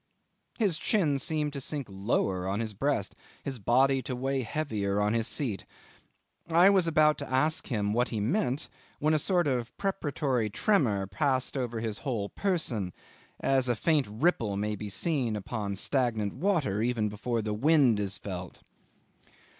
[0.57, 3.13] His chin seemed to sink lower on his breast,
[3.43, 5.63] his body to weigh heavier on his seat.
[6.49, 8.67] I was about to ask him what he meant,
[8.97, 12.93] when a sort of preparatory tremor passed over his whole person,
[13.41, 18.17] as a faint ripple may be seen upon stagnant water even before the wind is
[18.17, 18.63] felt.